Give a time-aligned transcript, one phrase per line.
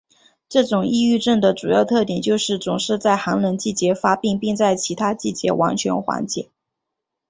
[0.49, 6.49] 这种抑郁症的主要特点就是总是在寒冷季节发病并在其他季节完全缓解。